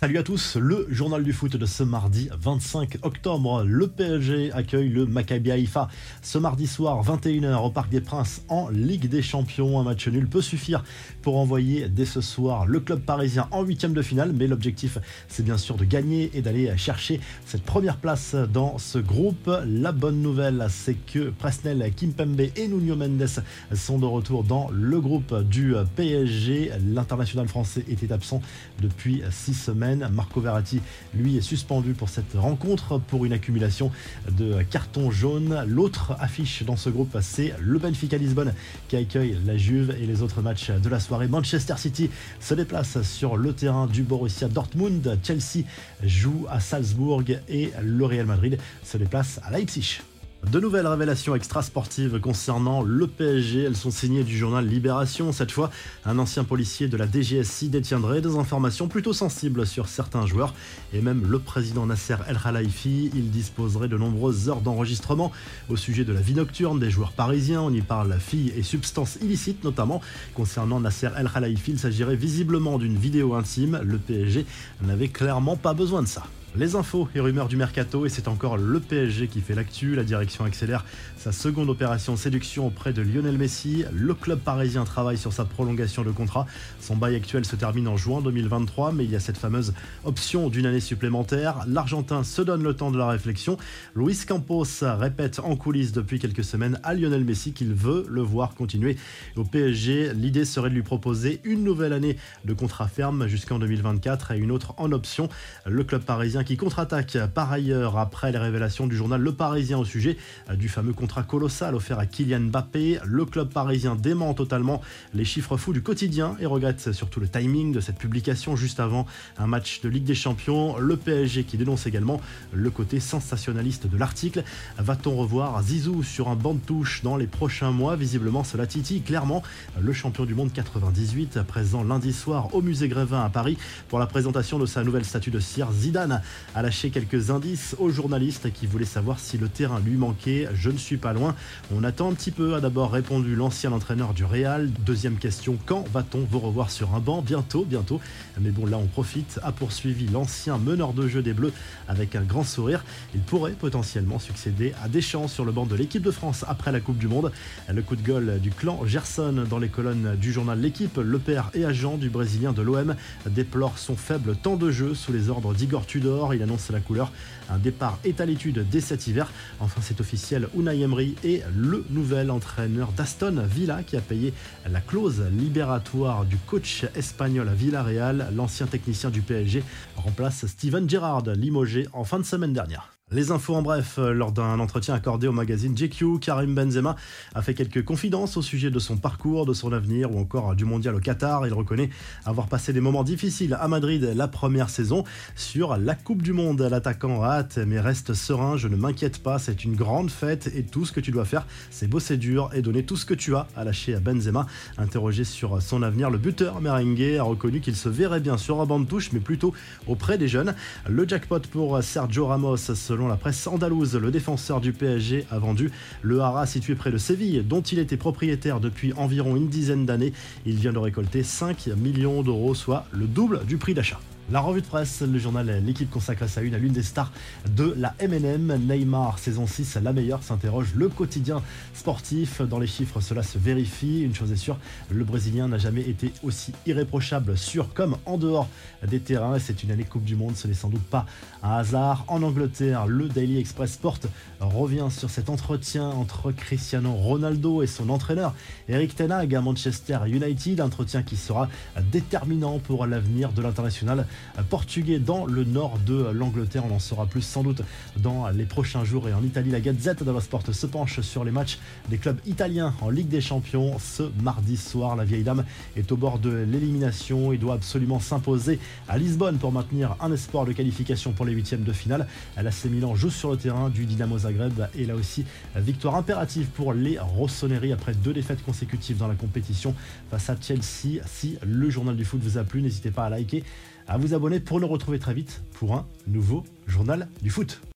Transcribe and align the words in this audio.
Salut 0.00 0.16
à 0.16 0.22
tous, 0.22 0.56
le 0.56 0.86
journal 0.88 1.22
du 1.22 1.34
foot 1.34 1.58
de 1.58 1.66
ce 1.66 1.82
mardi 1.82 2.30
25 2.40 3.00
octobre. 3.02 3.64
Le 3.64 3.86
PSG 3.86 4.50
accueille 4.50 4.88
le 4.88 5.04
Maccabi 5.04 5.50
Haïfa 5.50 5.88
ce 6.22 6.38
mardi 6.38 6.66
soir 6.66 7.04
21h 7.04 7.66
au 7.66 7.68
Parc 7.68 7.90
des 7.90 8.00
Princes 8.00 8.40
en 8.48 8.70
Ligue 8.70 9.10
des 9.10 9.20
Champions. 9.20 9.78
Un 9.78 9.82
match 9.82 10.08
nul 10.08 10.26
peut 10.26 10.40
suffire 10.40 10.84
pour 11.20 11.36
envoyer 11.36 11.90
dès 11.90 12.06
ce 12.06 12.22
soir 12.22 12.64
le 12.64 12.80
club 12.80 13.00
parisien 13.00 13.46
en 13.50 13.62
huitième 13.62 13.92
de 13.92 14.00
finale, 14.00 14.32
mais 14.32 14.46
l'objectif 14.46 14.96
c'est 15.28 15.42
bien 15.42 15.58
sûr 15.58 15.76
de 15.76 15.84
gagner 15.84 16.30
et 16.32 16.40
d'aller 16.40 16.74
chercher 16.78 17.20
cette 17.44 17.64
première 17.64 17.98
place 17.98 18.34
dans 18.34 18.78
ce 18.78 18.96
groupe. 18.96 19.50
La 19.66 19.92
bonne 19.92 20.22
nouvelle 20.22 20.64
c'est 20.70 20.94
que 20.94 21.28
Presnel, 21.28 21.92
Kimpembe 21.94 22.40
et 22.40 22.68
Nuno 22.68 22.96
Mendes 22.96 23.42
sont 23.74 23.98
de 23.98 24.06
retour 24.06 24.44
dans 24.44 24.70
le 24.72 24.98
groupe 24.98 25.42
du 25.42 25.74
PSG. 25.94 26.70
L'international 26.86 27.48
français 27.48 27.84
était 27.86 28.12
absent 28.12 28.40
depuis 28.80 29.20
six 29.30 29.52
semaines. 29.52 29.89
Marco 29.96 30.40
Verratti, 30.40 30.80
lui, 31.14 31.36
est 31.36 31.42
suspendu 31.42 31.94
pour 31.94 32.08
cette 32.08 32.34
rencontre 32.34 32.98
pour 32.98 33.24
une 33.24 33.32
accumulation 33.32 33.90
de 34.30 34.62
cartons 34.62 35.10
jaunes. 35.10 35.64
L'autre 35.66 36.16
affiche 36.20 36.62
dans 36.62 36.76
ce 36.76 36.90
groupe, 36.90 37.16
c'est 37.20 37.54
le 37.60 37.78
Benfica 37.78 38.16
Lisbonne 38.16 38.54
qui 38.88 38.96
accueille 38.96 39.36
la 39.44 39.56
Juve 39.56 39.94
et 40.00 40.06
les 40.06 40.22
autres 40.22 40.42
matchs 40.42 40.70
de 40.70 40.88
la 40.88 41.00
soirée. 41.00 41.28
Manchester 41.28 41.74
City 41.76 42.10
se 42.40 42.54
déplace 42.54 43.02
sur 43.02 43.36
le 43.36 43.52
terrain 43.52 43.86
du 43.86 44.02
Borussia 44.02 44.48
Dortmund. 44.48 45.18
Chelsea 45.22 45.64
joue 46.02 46.46
à 46.50 46.60
Salzbourg 46.60 47.22
et 47.48 47.72
le 47.82 48.04
Real 48.04 48.26
Madrid 48.26 48.58
se 48.84 48.96
déplace 48.96 49.40
à 49.44 49.50
Leipzig. 49.50 50.00
De 50.46 50.58
nouvelles 50.58 50.86
révélations 50.86 51.36
extrasportives 51.36 52.18
concernant 52.18 52.82
le 52.82 53.06
PSG, 53.06 53.64
elles 53.64 53.76
sont 53.76 53.90
signées 53.90 54.24
du 54.24 54.36
journal 54.36 54.66
Libération. 54.66 55.32
Cette 55.32 55.52
fois, 55.52 55.70
un 56.06 56.18
ancien 56.18 56.44
policier 56.44 56.88
de 56.88 56.96
la 56.96 57.06
DGSI 57.06 57.68
détiendrait 57.68 58.22
des 58.22 58.36
informations 58.36 58.88
plutôt 58.88 59.12
sensibles 59.12 59.66
sur 59.66 59.86
certains 59.86 60.26
joueurs 60.26 60.54
et 60.94 61.02
même 61.02 61.30
le 61.30 61.38
président 61.38 61.84
Nasser 61.84 62.16
El 62.26 62.38
Khalifi. 62.38 63.10
Il 63.14 63.30
disposerait 63.30 63.86
de 63.86 63.98
nombreuses 63.98 64.48
heures 64.48 64.62
d'enregistrement 64.62 65.30
au 65.68 65.76
sujet 65.76 66.04
de 66.04 66.12
la 66.14 66.22
vie 66.22 66.34
nocturne 66.34 66.80
des 66.80 66.90
joueurs 66.90 67.12
parisiens. 67.12 67.60
On 67.60 67.72
y 67.72 67.82
parle 67.82 68.18
filles 68.18 68.54
et 68.56 68.62
substances 68.62 69.18
illicites 69.22 69.62
notamment. 69.62 70.00
Concernant 70.34 70.80
Nasser 70.80 71.10
El 71.18 71.28
Khalifi, 71.28 71.72
il 71.72 71.78
s'agirait 71.78 72.16
visiblement 72.16 72.78
d'une 72.78 72.96
vidéo 72.96 73.34
intime. 73.34 73.78
Le 73.84 73.98
PSG 73.98 74.46
n'avait 74.80 75.08
clairement 75.08 75.56
pas 75.56 75.74
besoin 75.74 76.02
de 76.02 76.08
ça. 76.08 76.24
Les 76.56 76.74
infos 76.74 77.08
et 77.14 77.20
rumeurs 77.20 77.46
du 77.46 77.56
mercato, 77.56 78.06
et 78.06 78.08
c'est 78.08 78.26
encore 78.26 78.56
le 78.56 78.80
PSG 78.80 79.28
qui 79.28 79.40
fait 79.40 79.54
l'actu. 79.54 79.94
La 79.94 80.02
direction 80.02 80.44
accélère 80.44 80.84
sa 81.16 81.30
seconde 81.30 81.70
opération 81.70 82.16
séduction 82.16 82.66
auprès 82.66 82.92
de 82.92 83.02
Lionel 83.02 83.38
Messi. 83.38 83.84
Le 83.92 84.14
club 84.14 84.40
parisien 84.40 84.82
travaille 84.82 85.16
sur 85.16 85.32
sa 85.32 85.44
prolongation 85.44 86.02
de 86.02 86.10
contrat. 86.10 86.46
Son 86.80 86.96
bail 86.96 87.14
actuel 87.14 87.44
se 87.44 87.54
termine 87.54 87.86
en 87.86 87.96
juin 87.96 88.20
2023, 88.20 88.90
mais 88.90 89.04
il 89.04 89.12
y 89.12 89.16
a 89.16 89.20
cette 89.20 89.36
fameuse 89.36 89.74
option 90.04 90.48
d'une 90.48 90.66
année 90.66 90.80
supplémentaire. 90.80 91.64
L'Argentin 91.68 92.24
se 92.24 92.42
donne 92.42 92.64
le 92.64 92.74
temps 92.74 92.90
de 92.90 92.98
la 92.98 93.06
réflexion. 93.06 93.56
Luis 93.94 94.18
Campos 94.26 94.64
répète 94.82 95.38
en 95.38 95.54
coulisses 95.54 95.92
depuis 95.92 96.18
quelques 96.18 96.42
semaines 96.42 96.80
à 96.82 96.94
Lionel 96.94 97.24
Messi 97.24 97.52
qu'il 97.52 97.74
veut 97.74 98.06
le 98.08 98.22
voir 98.22 98.56
continuer 98.56 98.96
au 99.36 99.44
PSG. 99.44 100.14
L'idée 100.14 100.44
serait 100.44 100.70
de 100.70 100.74
lui 100.74 100.82
proposer 100.82 101.40
une 101.44 101.62
nouvelle 101.62 101.92
année 101.92 102.16
de 102.44 102.54
contrat 102.54 102.88
ferme 102.88 103.28
jusqu'en 103.28 103.60
2024 103.60 104.32
et 104.32 104.38
une 104.38 104.50
autre 104.50 104.74
en 104.78 104.90
option. 104.90 105.28
Le 105.64 105.84
club 105.84 106.02
parisien 106.02 106.39
qui 106.44 106.56
contre-attaque 106.56 107.18
par 107.34 107.52
ailleurs 107.52 107.98
après 107.98 108.32
les 108.32 108.38
révélations 108.38 108.86
du 108.86 108.96
journal 108.96 109.20
Le 109.20 109.32
Parisien 109.32 109.78
au 109.78 109.84
sujet 109.84 110.16
du 110.54 110.68
fameux 110.68 110.92
contrat 110.92 111.22
colossal 111.22 111.74
offert 111.74 111.98
à 111.98 112.06
Kylian 112.06 112.40
Mbappé. 112.40 113.00
Le 113.04 113.24
club 113.24 113.50
parisien 113.50 113.94
dément 113.94 114.32
totalement 114.34 114.80
les 115.12 115.24
chiffres 115.24 115.56
fous 115.56 115.72
du 115.72 115.82
quotidien 115.82 116.36
et 116.40 116.46
regrette 116.46 116.92
surtout 116.92 117.20
le 117.20 117.28
timing 117.28 117.72
de 117.72 117.80
cette 117.80 117.96
publication 117.96 118.56
juste 118.56 118.80
avant 118.80 119.06
un 119.38 119.46
match 119.46 119.80
de 119.82 119.88
Ligue 119.88 120.04
des 120.04 120.14
Champions. 120.14 120.78
Le 120.78 120.96
PSG 120.96 121.44
qui 121.44 121.56
dénonce 121.56 121.86
également 121.86 122.20
le 122.52 122.70
côté 122.70 123.00
sensationnaliste 123.00 123.86
de 123.86 123.98
l'article. 123.98 124.44
Va-t-on 124.78 125.16
revoir 125.16 125.62
Zizou 125.62 126.02
sur 126.02 126.28
un 126.28 126.36
banc 126.36 126.54
de 126.54 126.60
touche 126.60 127.02
dans 127.02 127.16
les 127.16 127.26
prochains 127.26 127.70
mois? 127.70 127.96
Visiblement 127.96 128.44
cela 128.44 128.66
titille 128.66 129.02
clairement 129.02 129.42
le 129.80 129.92
champion 129.92 130.24
du 130.24 130.34
monde 130.34 130.52
98 130.52 131.40
présent 131.42 131.82
lundi 131.82 132.12
soir 132.12 132.54
au 132.54 132.62
musée 132.62 132.88
Grévin 132.88 133.22
à 133.22 133.28
Paris 133.28 133.58
pour 133.88 133.98
la 133.98 134.06
présentation 134.06 134.58
de 134.58 134.66
sa 134.66 134.84
nouvelle 134.84 135.04
statue 135.04 135.30
de 135.30 135.40
cire 135.40 135.70
Zidane 135.72 136.22
a 136.54 136.62
lâché 136.62 136.90
quelques 136.90 137.30
indices 137.30 137.76
aux 137.78 137.90
journalistes 137.90 138.52
qui 138.52 138.66
voulaient 138.66 138.84
savoir 138.84 139.18
si 139.18 139.38
le 139.38 139.48
terrain 139.48 139.80
lui 139.80 139.96
manquait. 139.96 140.48
Je 140.54 140.70
ne 140.70 140.78
suis 140.78 140.96
pas 140.96 141.12
loin. 141.12 141.34
On 141.74 141.84
attend 141.84 142.10
un 142.10 142.14
petit 142.14 142.30
peu, 142.30 142.54
a 142.54 142.60
d'abord 142.60 142.92
répondu 142.92 143.34
l'ancien 143.34 143.72
entraîneur 143.72 144.14
du 144.14 144.24
Real. 144.24 144.70
Deuxième 144.84 145.16
question, 145.16 145.58
quand 145.66 145.86
va-t-on 145.92 146.20
vous 146.30 146.38
revoir 146.38 146.70
sur 146.70 146.94
un 146.94 147.00
banc? 147.00 147.22
Bientôt, 147.22 147.64
bientôt. 147.64 148.00
Mais 148.40 148.50
bon, 148.50 148.66
là 148.66 148.78
on 148.78 148.86
profite, 148.86 149.40
a 149.42 149.52
poursuivi 149.52 150.06
l'ancien 150.08 150.58
meneur 150.58 150.92
de 150.92 151.08
jeu 151.08 151.22
des 151.22 151.32
Bleus 151.32 151.52
avec 151.88 152.16
un 152.16 152.22
grand 152.22 152.44
sourire. 152.44 152.84
Il 153.14 153.20
pourrait 153.20 153.52
potentiellement 153.52 154.18
succéder 154.18 154.72
à 154.82 154.88
Deschamps 154.88 155.28
sur 155.28 155.44
le 155.44 155.52
banc 155.52 155.66
de 155.66 155.74
l'équipe 155.74 156.02
de 156.02 156.10
France 156.10 156.44
après 156.48 156.72
la 156.72 156.80
Coupe 156.80 156.98
du 156.98 157.08
Monde. 157.08 157.32
Le 157.72 157.82
coup 157.82 157.96
de 157.96 158.02
gueule 158.02 158.40
du 158.40 158.50
clan 158.50 158.80
Gerson 158.86 159.44
dans 159.48 159.58
les 159.58 159.68
colonnes 159.68 160.16
du 160.16 160.32
journal 160.32 160.60
L'équipe, 160.60 160.98
le 160.98 161.18
père 161.18 161.50
et 161.54 161.64
agent 161.64 161.96
du 161.96 162.10
Brésilien 162.10 162.52
de 162.52 162.62
l'OM 162.62 162.94
déplore 163.26 163.78
son 163.78 163.96
faible 163.96 164.36
temps 164.36 164.56
de 164.56 164.70
jeu 164.70 164.94
sous 164.94 165.12
les 165.12 165.30
ordres 165.30 165.54
d'Igor 165.54 165.86
Tudor. 165.86 166.19
Il 166.34 166.42
annonce 166.42 166.70
la 166.70 166.80
couleur. 166.80 167.12
Un 167.48 167.58
départ 167.58 167.98
est 168.04 168.20
à 168.20 168.26
l'étude 168.26 168.66
dès 168.70 168.80
cet 168.80 169.06
hiver. 169.06 169.32
Enfin, 169.58 169.80
c'est 169.82 170.00
officiel. 170.00 170.48
Unai 170.56 170.80
Emery 170.80 171.16
est 171.24 171.42
le 171.56 171.84
nouvel 171.90 172.30
entraîneur 172.30 172.92
d'Aston 172.92 173.42
Villa 173.46 173.82
qui 173.82 173.96
a 173.96 174.00
payé 174.00 174.32
la 174.70 174.80
clause 174.80 175.22
libératoire 175.32 176.24
du 176.24 176.36
coach 176.36 176.84
espagnol 176.94 177.48
à 177.48 177.54
Villarreal. 177.54 178.28
L'ancien 178.34 178.66
technicien 178.66 179.10
du 179.10 179.22
PSG 179.22 179.62
remplace 179.96 180.46
Steven 180.46 180.88
Gerrard, 180.88 181.24
limogé 181.30 181.88
en 181.92 182.04
fin 182.04 182.18
de 182.18 182.24
semaine 182.24 182.52
dernière. 182.52 182.99
Les 183.12 183.32
infos 183.32 183.56
en 183.56 183.62
bref, 183.62 183.96
euh, 183.98 184.12
lors 184.12 184.30
d'un 184.30 184.60
entretien 184.60 184.94
accordé 184.94 185.26
au 185.26 185.32
magazine 185.32 185.74
GQ, 185.74 186.20
Karim 186.20 186.54
Benzema 186.54 186.94
a 187.34 187.42
fait 187.42 187.54
quelques 187.54 187.84
confidences 187.84 188.36
au 188.36 188.42
sujet 188.42 188.70
de 188.70 188.78
son 188.78 188.96
parcours, 188.98 189.46
de 189.46 189.52
son 189.52 189.72
avenir 189.72 190.14
ou 190.14 190.20
encore 190.20 190.54
du 190.54 190.64
mondial 190.64 190.94
au 190.94 191.00
Qatar. 191.00 191.44
Il 191.44 191.52
reconnaît 191.52 191.90
avoir 192.24 192.46
passé 192.46 192.72
des 192.72 192.80
moments 192.80 193.02
difficiles 193.02 193.58
à 193.60 193.66
Madrid 193.66 194.12
la 194.14 194.28
première 194.28 194.70
saison. 194.70 195.02
Sur 195.34 195.76
la 195.76 195.96
Coupe 195.96 196.22
du 196.22 196.32
Monde, 196.32 196.60
l'attaquant 196.60 197.24
a 197.24 197.30
hâte 197.30 197.58
mais 197.66 197.80
reste 197.80 198.14
serein, 198.14 198.56
je 198.56 198.68
ne 198.68 198.76
m'inquiète 198.76 199.20
pas, 199.20 199.40
c'est 199.40 199.64
une 199.64 199.74
grande 199.74 200.12
fête 200.12 200.48
et 200.54 200.62
tout 200.62 200.84
ce 200.84 200.92
que 200.92 201.00
tu 201.00 201.10
dois 201.10 201.24
faire, 201.24 201.48
c'est 201.72 201.88
bosser 201.88 202.16
dur 202.16 202.50
et 202.54 202.62
donner 202.62 202.84
tout 202.84 202.96
ce 202.96 203.06
que 203.06 203.14
tu 203.14 203.34
as, 203.34 203.48
à 203.56 203.64
lâcher 203.64 203.92
à 203.92 203.98
Benzema. 203.98 204.46
Interrogé 204.78 205.24
sur 205.24 205.60
son 205.60 205.82
avenir, 205.82 206.10
le 206.10 206.18
buteur 206.18 206.60
merengue 206.60 207.16
a 207.18 207.24
reconnu 207.24 207.60
qu'il 207.60 207.74
se 207.74 207.88
verrait 207.88 208.20
bien 208.20 208.36
sur 208.36 208.60
un 208.60 208.66
banc 208.66 208.78
de 208.78 208.86
touche 208.86 209.10
mais 209.10 209.18
plutôt 209.18 209.52
auprès 209.88 210.16
des 210.16 210.28
jeunes. 210.28 210.54
Le 210.88 211.08
jackpot 211.08 211.40
pour 211.50 211.82
Sergio 211.82 212.26
Ramos, 212.26 212.56
selon 212.56 212.99
Selon 213.00 213.08
la 213.08 213.16
presse 213.16 213.46
andalouse, 213.46 213.96
le 213.96 214.10
défenseur 214.10 214.60
du 214.60 214.74
PSG 214.74 215.24
a 215.30 215.38
vendu 215.38 215.70
le 216.02 216.20
Hara 216.20 216.44
situé 216.44 216.74
près 216.74 216.90
de 216.90 216.98
Séville, 216.98 217.42
dont 217.42 217.62
il 217.62 217.78
était 217.78 217.96
propriétaire 217.96 218.60
depuis 218.60 218.92
environ 218.92 219.36
une 219.36 219.48
dizaine 219.48 219.86
d'années. 219.86 220.12
Il 220.44 220.56
vient 220.56 220.74
de 220.74 220.78
récolter 220.78 221.22
5 221.22 221.68
millions 221.78 222.22
d'euros, 222.22 222.54
soit 222.54 222.84
le 222.92 223.06
double 223.06 223.46
du 223.46 223.56
prix 223.56 223.72
d'achat. 223.72 224.00
La 224.32 224.38
revue 224.38 224.60
de 224.60 224.66
presse, 224.66 225.02
le 225.02 225.18
journal 225.18 225.60
L'équipe 225.66 225.90
consacre 225.90 226.28
sa 226.28 226.40
une 226.42 226.54
à 226.54 226.58
l'une 226.58 226.72
des 226.72 226.84
stars 226.84 227.10
de 227.56 227.74
la 227.76 227.96
MNM. 228.00 228.64
Neymar, 228.64 229.18
saison 229.18 229.44
6, 229.44 229.78
la 229.82 229.92
meilleure, 229.92 230.22
s'interroge 230.22 230.68
le 230.76 230.88
quotidien 230.88 231.42
sportif. 231.74 232.40
Dans 232.40 232.60
les 232.60 232.68
chiffres, 232.68 233.00
cela 233.00 233.24
se 233.24 233.38
vérifie. 233.38 234.02
Une 234.02 234.14
chose 234.14 234.30
est 234.30 234.36
sûre, 234.36 234.56
le 234.88 235.02
Brésilien 235.02 235.48
n'a 235.48 235.58
jamais 235.58 235.80
été 235.80 236.12
aussi 236.22 236.52
irréprochable 236.64 237.36
sur 237.36 237.74
comme 237.74 237.96
en 238.06 238.18
dehors 238.18 238.48
des 238.86 239.00
terrains. 239.00 239.40
C'est 239.40 239.64
une 239.64 239.72
année 239.72 239.82
Coupe 239.82 240.04
du 240.04 240.14
Monde, 240.14 240.36
ce 240.36 240.46
n'est 240.46 240.54
sans 240.54 240.68
doute 240.68 240.84
pas 240.84 241.06
un 241.42 241.56
hasard. 241.56 242.04
En 242.06 242.22
Angleterre, 242.22 242.86
le 242.86 243.08
Daily 243.08 243.36
Express 243.36 243.72
Sport 243.72 243.98
revient 244.38 244.86
sur 244.90 245.10
cet 245.10 245.28
entretien 245.28 245.88
entre 245.88 246.30
Cristiano 246.30 246.92
Ronaldo 246.92 247.64
et 247.64 247.66
son 247.66 247.88
entraîneur 247.88 248.36
Eric 248.68 248.94
Ten 248.94 249.10
Hag 249.10 249.34
à 249.34 249.40
Manchester 249.40 249.98
United. 250.06 250.60
Entretien 250.60 251.02
qui 251.02 251.16
sera 251.16 251.48
déterminant 251.90 252.60
pour 252.60 252.86
l'avenir 252.86 253.32
de 253.32 253.42
l'international 253.42 254.06
portugais 254.48 254.98
dans 254.98 255.26
le 255.26 255.44
nord 255.44 255.78
de 255.86 256.10
l'Angleterre. 256.12 256.64
On 256.70 256.74
en 256.74 256.78
saura 256.78 257.06
plus 257.06 257.22
sans 257.22 257.42
doute 257.42 257.62
dans 257.96 258.28
les 258.28 258.44
prochains 258.44 258.84
jours. 258.84 259.08
Et 259.08 259.12
en 259.12 259.22
Italie, 259.22 259.50
la 259.50 259.60
Gazette 259.60 260.02
dello 260.02 260.20
Sport 260.20 260.42
se 260.52 260.66
penche 260.66 261.00
sur 261.00 261.24
les 261.24 261.30
matchs 261.30 261.58
des 261.88 261.98
clubs 261.98 262.18
italiens 262.26 262.74
en 262.80 262.90
Ligue 262.90 263.08
des 263.08 263.20
Champions 263.20 263.78
ce 263.78 264.04
mardi 264.22 264.56
soir. 264.56 264.96
La 264.96 265.04
vieille 265.04 265.22
dame 265.22 265.44
est 265.76 265.90
au 265.92 265.96
bord 265.96 266.18
de 266.18 266.30
l'élimination 266.30 267.32
et 267.32 267.38
doit 267.38 267.54
absolument 267.54 268.00
s'imposer 268.00 268.58
à 268.88 268.98
Lisbonne 268.98 269.38
pour 269.38 269.52
maintenir 269.52 269.96
un 270.00 270.12
espoir 270.12 270.44
de 270.44 270.52
qualification 270.52 271.12
pour 271.12 271.24
les 271.24 271.32
huitièmes 271.32 271.64
de 271.64 271.72
finale. 271.72 272.06
L'AC 272.36 272.64
Milan 272.66 272.94
joue 272.94 273.10
sur 273.10 273.30
le 273.30 273.36
terrain 273.36 273.68
du 273.68 273.86
Dynamo 273.86 274.18
Zagreb 274.18 274.66
et 274.74 274.86
là 274.86 274.94
aussi 274.94 275.24
victoire 275.56 275.96
impérative 275.96 276.46
pour 276.46 276.72
les 276.72 276.98
Rossoneri 276.98 277.72
après 277.72 277.94
deux 277.94 278.12
défaites 278.12 278.42
consécutives 278.44 278.96
dans 278.96 279.08
la 279.08 279.14
compétition 279.14 279.74
face 280.10 280.30
à 280.30 280.36
Chelsea. 280.40 281.02
Si 281.06 281.38
le 281.42 281.70
journal 281.70 281.96
du 281.96 282.04
foot 282.04 282.20
vous 282.22 282.38
a 282.38 282.44
plu, 282.44 282.62
n'hésitez 282.62 282.90
pas 282.90 283.04
à 283.04 283.10
liker, 283.10 283.44
à 283.90 283.98
vous 283.98 284.14
abonner 284.14 284.38
pour 284.38 284.60
nous 284.60 284.68
retrouver 284.68 285.00
très 285.00 285.12
vite 285.12 285.42
pour 285.52 285.74
un 285.74 285.84
nouveau 286.06 286.44
journal 286.68 287.08
du 287.22 287.28
foot. 287.28 287.60